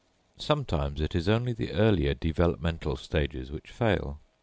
Sometimes 0.39 0.99
it 0.99 1.13
is 1.13 1.29
only 1.29 1.53
the 1.53 1.73
earlier 1.73 2.15
developmental 2.15 2.95
stages 2.97 3.51
which 3.51 3.69
fail. 3.69 4.19